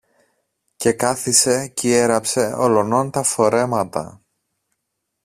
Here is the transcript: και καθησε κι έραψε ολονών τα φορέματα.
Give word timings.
και 0.75 0.93
καθησε 0.93 1.67
κι 1.67 1.91
έραψε 1.91 2.53
ολονών 2.57 3.11
τα 3.11 3.23
φορέματα. 3.23 4.21